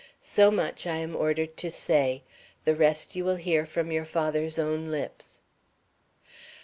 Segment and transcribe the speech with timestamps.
[0.23, 2.23] So much I am ordered to say;
[2.63, 5.41] the rest you will hear from your father's own lips."